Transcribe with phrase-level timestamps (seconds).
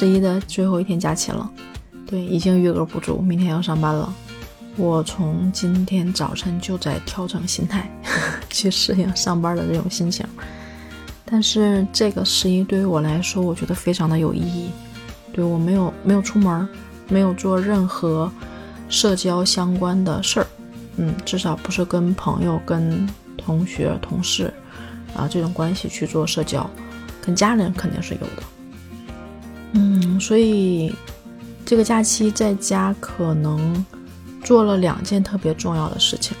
[0.00, 1.50] 十一的最后一天假期了，
[2.06, 4.10] 对，已经余额不足，明天要上班了。
[4.78, 7.86] 我从今天早晨就在调整心态，
[8.48, 10.24] 去适应上班的这种心情。
[11.26, 14.70] 但是这个十一对于我来说，我觉得非常的有意义。
[15.34, 16.66] 对我没有没有出门，
[17.06, 18.32] 没有做任何
[18.88, 20.46] 社交相关的事儿，
[20.96, 23.06] 嗯，至少不是跟朋友、跟
[23.36, 24.50] 同学、同事
[25.14, 26.66] 啊这种关系去做社交，
[27.20, 28.42] 跟家人肯定是有的。
[29.72, 30.92] 嗯，所以
[31.64, 33.84] 这个假期在家可能
[34.42, 36.36] 做了两件特别重要的事情。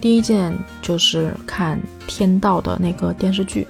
[0.00, 3.68] 第一件就是看《天道》的那个电视剧，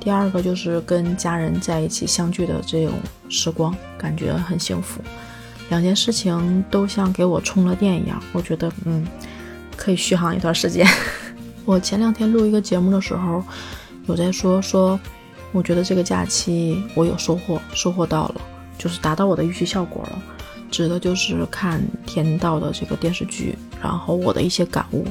[0.00, 2.94] 第二个就是跟家人在一起相聚的这种
[3.28, 5.00] 时光，感觉很幸福。
[5.70, 9.06] 两件事情都像给我充了电一样，我觉得嗯，
[9.76, 10.84] 可以续航一段时间。
[11.64, 13.44] 我前两天录一个节目的时候，
[14.06, 14.98] 有在说说。
[15.54, 18.40] 我觉得这个假期我有收获，收获到了，
[18.76, 20.22] 就是达到我的预期效果了。
[20.68, 25.06] 指的就是看天道的这个电视剧，然后我的一些感悟。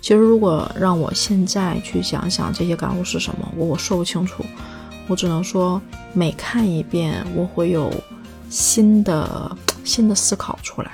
[0.00, 4.44] 其实如果让我现在去想想这些感悟是什么，我我说不清楚。
[5.08, 7.92] 我只能说每看一遍，我会有
[8.48, 10.92] 新的新的思考出来。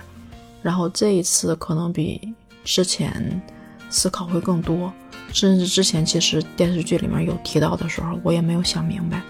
[0.63, 2.33] 然后这一次可能比
[2.65, 3.43] 之前
[3.91, 4.91] 思考会更多。
[5.33, 9.21] 甚至之前其实电视剧里面有提到的时候，我也没有想明白。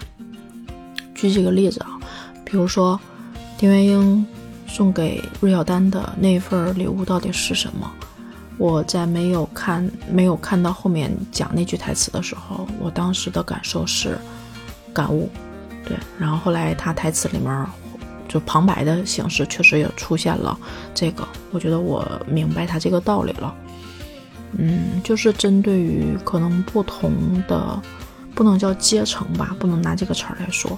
[1.13, 1.99] 举几个例子啊，
[2.45, 2.99] 比如说
[3.57, 4.25] 丁元英
[4.67, 7.91] 送给芮小丹的那份礼物到底是什么？
[8.57, 14.17] 我在没有看没有看到后面讲那句台词的时候，我当时的感受是
[14.93, 15.29] 感悟。
[15.85, 17.67] 对，然后后来他台词里面
[18.27, 20.57] 就旁白的形式确实也出现了
[20.93, 23.55] 这个，我觉得我明白他这个道理了。
[24.57, 27.81] 嗯，就是针对于可能不同的，
[28.35, 30.77] 不能叫阶层吧，不能拿这个词儿来说，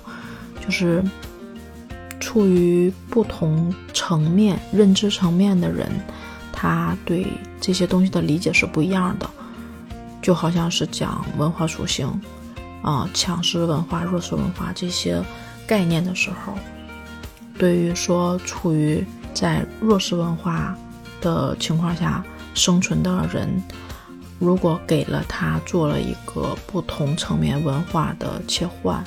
[0.63, 1.03] 就是
[2.19, 5.89] 处于不同层面、认知层面的人，
[6.51, 7.25] 他对
[7.59, 9.27] 这些东西的理解是不一样的。
[10.21, 12.07] 就好像是讲文化属性
[12.83, 15.21] 啊，强势文化、弱势文化这些
[15.65, 16.53] 概念的时候，
[17.57, 20.77] 对于说处于在弱势文化
[21.19, 22.23] 的情况下。
[22.53, 23.61] 生存的人，
[24.39, 29.03] 如果给了他做了一个不同层面文化的切换，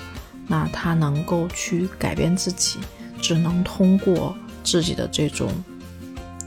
[0.47, 2.79] 那他能够去改变自己，
[3.21, 5.51] 只能通过自己的这种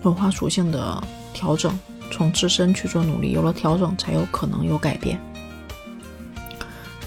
[0.04, 1.78] 文化属性的调整，
[2.12, 5.20] 从自身去做努力，有了调整，才有可能有改变。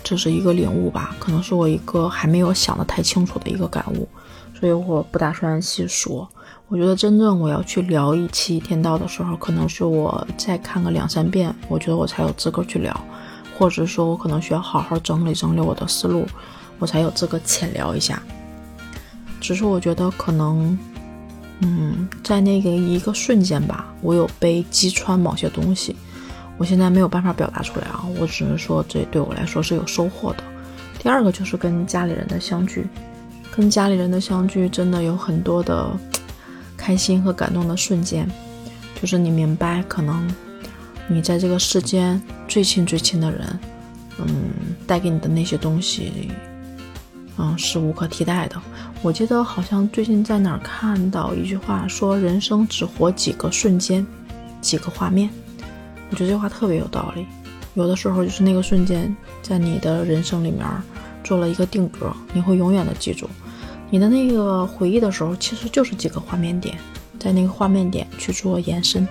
[0.04, 4.06] 这是一个领悟吧，可能是我一个还没有想得太清楚的一个感悟，
[4.62, 6.28] 所以我不打算细说。
[6.68, 12.96] 我觉得真正我要去聊一期《天道》的时候，可能是我再看个两三遍，我觉得我才有资格去聊，
[13.58, 16.24] 或者说，我可能需要好好整理整理我的思路，
[16.78, 18.22] 我才有资格浅聊一下。
[19.40, 20.78] 只是我觉得可能，
[21.58, 25.96] 嗯，在那个一个瞬间吧，我有被击穿某些东西，
[26.56, 30.44] 我现在没有办法表达出来啊，我只能说这对我来说是有收获的。
[31.00, 32.86] 第二个就是跟家里人的相聚，
[33.54, 35.88] 跟家里人的相聚真的有很多的。
[36.74, 38.28] 开心和感动的瞬间，
[39.00, 40.28] 就是你明白，可能
[41.06, 43.60] 你在这个世间最亲最亲的人，
[44.18, 44.26] 嗯，
[44.84, 46.32] 带给你的那些东西，
[47.38, 48.60] 嗯，是无可替代的。
[49.00, 54.04] 我记得好像最近在哪儿看到一句话，说人生只活几个瞬间，
[54.60, 55.30] 几个画面。
[56.10, 57.24] 我觉得这话特别有道理。
[57.74, 60.66] 有的时候就是那个瞬间，在你的人生里面
[61.22, 63.30] 做了一个定格，你会永远的记住。
[63.92, 66.78] 你的那个回忆的时候，其实就是几个画面点，
[67.20, 69.06] 在那个画面点去做延伸。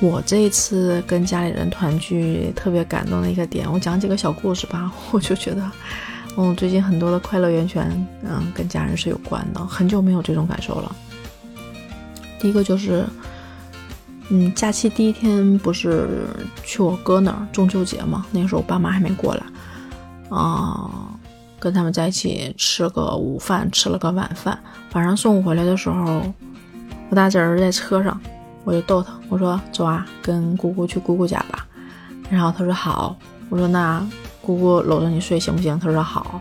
[0.00, 4.92] 我这一次跟家里人团聚，特别感动的一个点，我讲几个小故事吧。
[5.12, 5.70] 我就觉得，
[6.36, 7.88] 嗯，最近很多的快乐源泉，
[8.24, 9.64] 嗯，跟家人是有关的。
[9.64, 10.96] 很久没有这种感受了。
[12.40, 13.06] 第一个就是，
[14.30, 16.26] 嗯，假期第一天不是
[16.64, 18.26] 去我哥那儿中秋节嘛？
[18.32, 19.46] 那个时候我爸妈还没过来，
[20.36, 20.90] 啊。
[21.64, 24.58] 跟他们在一起吃个午饭，吃了个晚饭。
[24.92, 26.22] 晚上送我回来的时候，
[27.08, 28.20] 我大侄儿在车上，
[28.64, 31.66] 我就逗他，我说：“走啊，跟姑姑去姑姑家吧。”
[32.28, 33.16] 然后他说：“好。”
[33.48, 34.06] 我说：“那
[34.42, 36.38] 姑姑搂着你睡行不行？”他说：“好。”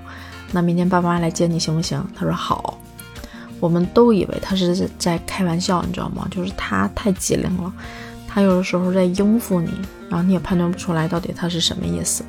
[0.52, 2.06] 那明天爸妈来接你行不行？
[2.14, 2.78] 他说：“好。”
[3.62, 6.28] 我们都以为他是在开玩笑，你知道吗？
[6.30, 7.72] 就是他太机灵了，
[8.28, 9.70] 他有的时候在应付你，
[10.10, 12.26] 然后你也判断不出来到底他是什么意思。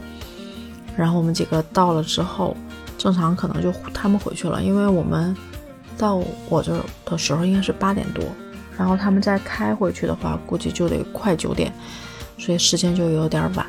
[0.96, 2.56] 然后我们几个到了之后。
[3.04, 5.36] 正常可能就他们回去了，因为我们
[5.98, 8.24] 到我这儿的时候应该是八点多，
[8.78, 11.70] 然后他们再开回去的话，估计就得快九点，
[12.38, 13.66] 所以时间就有点晚。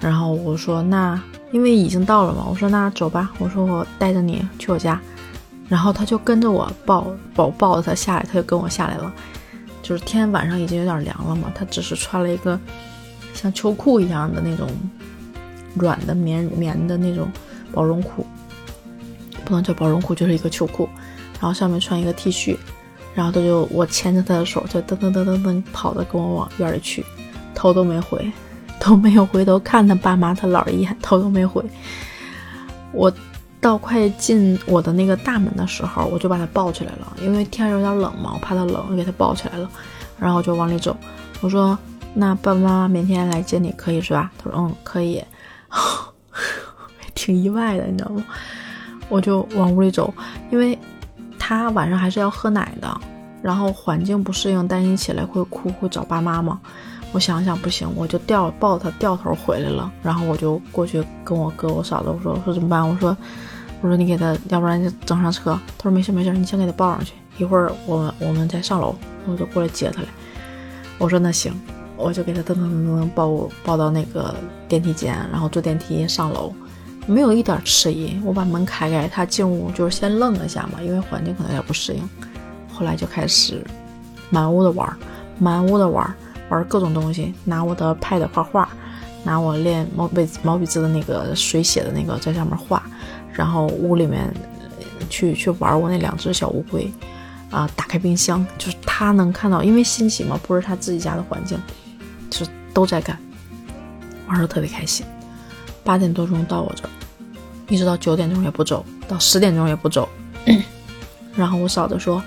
[0.00, 1.20] 然后我说那
[1.52, 5.00] 因为已经到了嘛，我说那走吧，我说我带着你去我家，
[5.68, 7.06] 然后他就跟着我抱
[7.36, 9.14] 抱抱着他下来，他就跟我下来了。
[9.80, 12.58] 就是天晚上已经有点凉了嘛，他只是穿了一个
[13.32, 14.68] 像秋裤一样的那种
[15.76, 17.30] 软的棉棉的那种
[17.72, 18.26] 薄绒裤，
[19.44, 20.88] 不能叫薄绒裤，就是一个秋裤，
[21.40, 22.56] 然后上面穿一个 T 恤，
[23.14, 27.04] 然后他就我牵着他的手，就噔噔噔噔噔跑的跟我往院里去，
[27.54, 28.30] 头都没回，
[28.80, 31.64] 都没有回头看他爸妈他姥一眼，头都没回。
[32.92, 33.12] 我
[33.60, 39.68] 到快进我的那个大门的时候，我就把他抱起来了，因为天有点冷嘛，我怕他冷，我给他抱起来了，
[40.18, 40.96] 然后就往里走。
[41.40, 41.78] 我说
[42.14, 45.22] ：“那爸爸妈妈明天来接你可以是吧？”他说：“嗯，可以。”
[47.28, 48.24] 挺意外的，你知道吗？
[49.10, 50.12] 我就往屋里走，
[50.50, 50.78] 因为
[51.38, 53.00] 他晚上还是要喝奶的，
[53.42, 56.58] 然后环境不适应，担心起来会哭，会找爸妈嘛。
[57.12, 62.86] 我想想不行，我就掉抱他掉头回来了，然后我就过去跟我哥我嫂子我说我说怎么办？
[62.86, 63.14] 我说
[63.82, 65.58] 我说你给他，要不然就整上车。
[65.76, 68.94] 他说没事没事，你先给他抱上去，一会儿我们我们再上楼，
[69.26, 70.08] 我就过来接他来。
[70.98, 71.52] 我说那行，
[71.96, 74.34] 我就给他噔噔噔噔抱抱到那个
[74.68, 76.52] 电梯间，然后坐电梯上楼，
[77.08, 78.16] 没有一点迟疑。
[78.24, 82.08] 我把门开开，他进屋就是先愣了一下嘛，因为环境可能有点不适应，
[82.72, 83.64] 后来就开始
[84.30, 84.96] 满屋的玩，
[85.38, 86.14] 满屋的玩。
[86.50, 88.66] 玩各种东西，拿我的 pad 画画，
[89.22, 92.82] 拿我练毛笔毛笔字的那个水写的那个在上面画，
[93.34, 94.32] 然后屋里面
[95.10, 96.90] 去 去玩我那两只小乌龟，
[97.50, 101.60] 啊，打开冰箱，就是他能看到，因为新奇嘛，不是他自己家的环境，
[102.30, 103.18] 就是都在干，
[104.26, 105.04] 玩的特别开心。
[105.88, 106.90] 八点多钟到我这儿，
[107.70, 110.06] 一直到九点钟也不走，到十点钟也不走。
[111.34, 112.22] 然后我嫂子说：“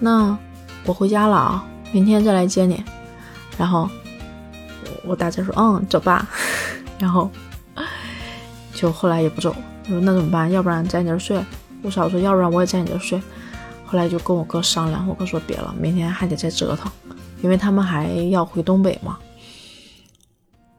[0.00, 0.36] 那
[0.84, 2.82] 我回家了啊，明天再来接你。”
[3.56, 3.88] 然后
[5.04, 6.26] 我大姐说：“嗯，走吧。
[6.98, 7.30] ”然后
[8.74, 9.54] 就后来也不走。
[9.84, 10.50] 我说：“那怎么办？
[10.50, 11.40] 要不然在你这睡？”
[11.82, 13.22] 我嫂子说：“要不然我也在你这睡。”
[13.86, 16.90] 后来就跟我哥商量，我哥说：“别了，明天还得再折腾，
[17.40, 19.16] 因为他们还要回东北嘛。”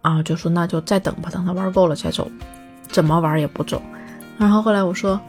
[0.08, 2.32] 啊，就说那就再等吧，等他玩够了再走，
[2.90, 3.82] 怎么玩也不走。
[4.38, 5.20] 然后后来我说：“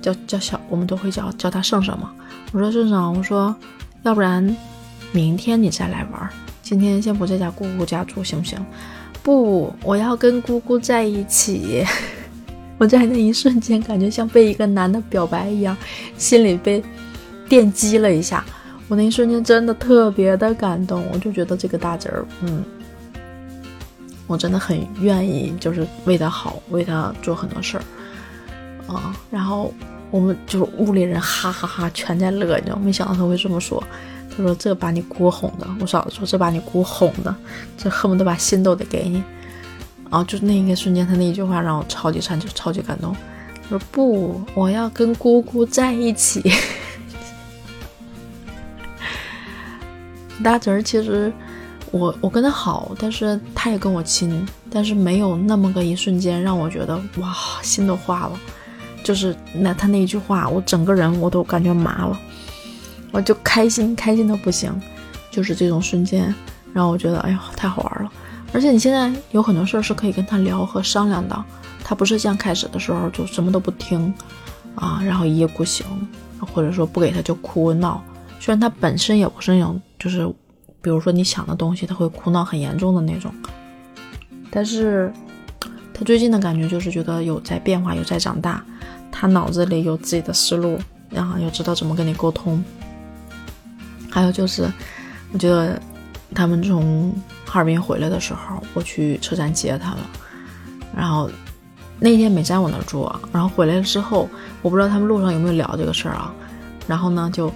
[0.00, 2.12] 叫叫小，我们都会叫叫他圣圣嘛。”
[2.52, 3.52] 我说：“圣圣，我说
[4.04, 4.56] 要不然
[5.10, 6.30] 明天你再来玩。”
[6.62, 8.64] 今天先不在家姑姑家住行不行？
[9.24, 11.84] 不，我要跟姑姑在一起。
[12.78, 15.76] 我在那一瞬间感觉像被一个男的表白一样，
[16.16, 16.80] 心里被
[17.48, 18.44] 电击了一下。
[18.86, 22.62] 我那一瞬间真的特别的感动，我就觉得这个大侄儿，嗯，
[24.26, 27.84] 我真的很愿意，就是为他好，为他做很多事儿
[28.86, 29.14] 啊。
[29.30, 29.72] 然后
[30.10, 33.82] 我们就是屋里人哈哈哈全在乐，你知道，没想到他会这么说。
[34.36, 37.32] 他说：“这把你姑哄的。”我嫂子说：“这把你姑哄的，
[37.78, 39.22] 这恨不得把心都得给你。”
[40.10, 43.14] 然后就那一个瞬间，他那一句话让我超级超级超级感动。
[43.62, 46.42] 他说：“不，我要跟姑姑在一起。
[50.42, 51.32] ”大侄儿其实
[51.94, 57.32] 我我跟他好，但是他也跟我亲，但是没有那么个一瞬间让我觉得哇，
[57.62, 58.32] 心都化了。
[59.04, 62.20] 就是那他那一句话，我整个人我都感觉麻了。
[63.12, 64.74] 我就开心，开心的不行，
[65.30, 66.34] 就是这种瞬间
[66.72, 68.10] 让我觉得，哎呦，太好玩了。
[68.52, 71.44] 而且你现在有很多事儿是可以跟他聊和商量的，
[71.84, 74.12] 他不是像开始的时候就什么都不听
[74.74, 75.86] 啊，然后一意孤行，
[76.40, 78.02] 或者说不给他就哭闹。
[78.40, 80.28] 虽然他本身也不是那种，就是
[80.84, 83.34] 比如说你想的东西他会哭闹很严重的那种，
[84.50, 85.10] 但是
[85.94, 88.62] 他最近的感觉就是觉得有在变化，有在长大，
[89.10, 92.62] 他脑子里有自己的思路，然后又知道怎么跟你沟通。
[94.10, 94.70] 还有就是，
[95.32, 95.80] 我觉得
[96.34, 97.10] 他们从
[97.46, 100.00] 哈尔滨回来的时候，我去车站接他们，
[100.94, 101.30] 然后
[101.98, 104.28] 那天没在我那住，然后回来了之后，
[104.60, 106.30] 我不知道他们路上有没有聊这个事儿啊，
[106.86, 107.50] 然后呢就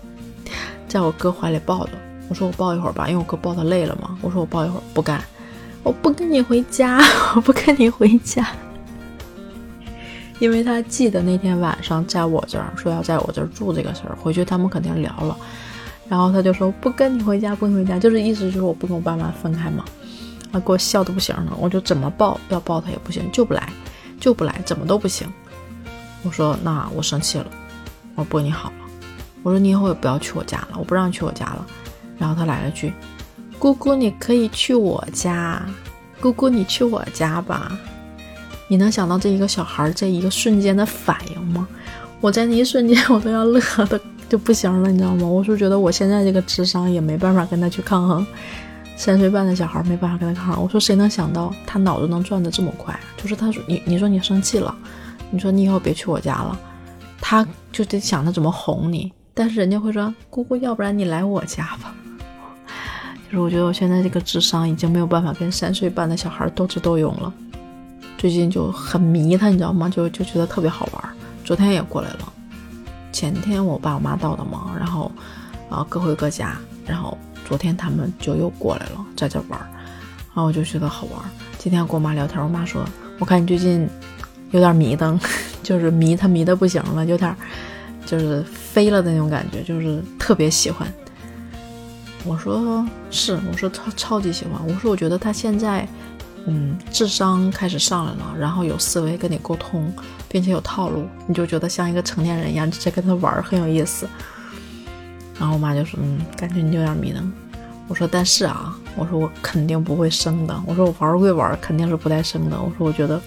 [0.88, 1.92] 在我哥怀里抱着，
[2.28, 5.22] 我说我抱一会儿吧，因为我哥抱他累了嘛，我说我抱一会儿，不干，
[5.82, 7.00] 我不跟你回家，
[7.36, 8.46] 我不跟你回家。
[10.38, 15.36] 因为他记得那天晚上在我这儿说要在我这儿住这个事儿，回去他们肯定聊了。
[16.08, 19.84] 然后他就说不跟你回家，不跟你回家，就是意思就是我不跟我爸妈分开嘛。
[20.52, 21.52] 啊，给我笑的不行了。
[21.58, 23.68] 我就怎么抱要抱他也不行，就不来，
[24.20, 25.26] 就不来，怎么都不行。
[26.22, 27.46] 我说那我生气了，
[28.14, 28.76] 我不跟你好了。
[29.42, 31.66] 我说你以后也不要去我家了，我不让你去我家了。
[32.18, 32.92] 然后他来了句，
[33.58, 35.64] 姑姑你可以去我家，
[36.20, 37.78] 姑姑你去我家吧。
[38.68, 41.66] 你能想到这一个小孩这一个瞬间的反应吗？
[42.20, 44.00] 我在那一瞬间我都要乐的。
[44.28, 45.24] 就不行了，你知道吗？
[45.24, 48.26] 我是觉得我现在这个智商也没办法跟他去抗衡，
[48.96, 50.64] 三岁半的小孩没办法跟他抗衡。
[50.64, 52.98] 我说谁能想到他脑子能转得这么快？
[53.16, 54.76] 就是他说你，你说你生气了，
[55.30, 56.58] 你说你以后别去我家了，
[57.20, 61.94] 他就得想着怎么哄你，但是人家会说姑姑，要不然你来我家吧。
[63.26, 67.32] 就是我觉得我现在这个智商已经没有办法跟三岁半的小孩斗智斗勇了。
[68.16, 69.88] 最近就很迷他，你知道吗？
[69.88, 71.04] 就就觉得特别好玩。
[71.44, 72.32] 昨天也过来了，
[73.12, 75.10] 前天我爸我妈到的嘛，然后
[75.68, 76.56] 啊各回各家，
[76.86, 81.20] 然后昨天他们就又过来了，在这玩，然后我就觉得好玩。
[81.58, 82.84] 今天跟我妈聊天，我妈说，
[83.18, 83.88] 我看你最近
[84.52, 85.18] 有点迷瞪，
[85.62, 87.36] 就是迷他迷的不行了，有点
[88.06, 90.86] 就是飞了的那种感觉，就是特别喜欢。
[92.26, 94.60] 我说是，我说超超级喜欢。
[94.66, 95.88] 我说我觉得他现在，
[96.46, 99.92] 嗯，智商开始上来了，然后有思维跟你沟通，
[100.28, 104.08] 并且有套路，你就觉得像一个成年人一样在跟他玩，很有意思。
[105.38, 107.32] 然后我妈就说，嗯，感觉你有点迷瞪。
[107.88, 110.62] 我说但是啊，我说我肯定不会生的。
[110.66, 112.60] 我说我玩归玩，肯定是不带生的。
[112.60, 113.20] 我说我觉得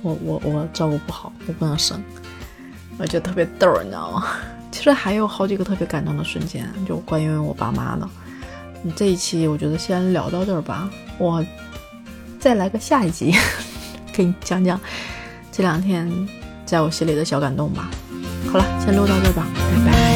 [0.00, 2.02] 我我我照顾不好，我不能生。
[2.96, 4.26] 我觉得特别逗，你知道吗？
[4.72, 8.08] 其实还有好几个特别感动的瞬间，就关于我爸妈的。
[8.94, 11.44] 这一期我觉得先聊到这儿吧，我
[12.38, 13.34] 再来个下一集，
[14.12, 14.80] 给你讲讲
[15.50, 16.10] 这两天
[16.64, 17.90] 在我心里的小感动吧。
[18.50, 20.07] 好了，先录到这儿吧，拜拜。